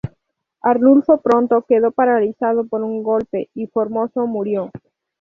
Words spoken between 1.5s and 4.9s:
quedó paralizado por un golpe y Formoso murió.